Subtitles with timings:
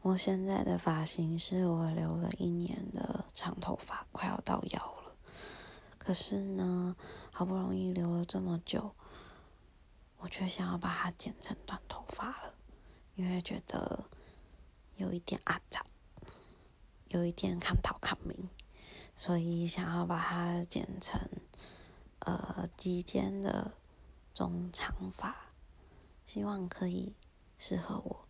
[0.00, 5.16] 我现在的发型是我留了一年的长头发，快要到腰了。
[5.98, 6.96] 可是呢，
[7.32, 8.94] 好不容易留了这么久，
[10.18, 12.54] 我却想要把它剪成短头发了，
[13.16, 14.04] 因为觉得
[14.96, 15.84] 有一点阿杂，
[17.08, 18.48] 有一点看头看明，
[19.16, 21.20] 所以想要把它剪成
[22.20, 23.72] 呃及肩的
[24.32, 25.50] 中长发，
[26.24, 27.16] 希望可以
[27.58, 28.27] 适合我。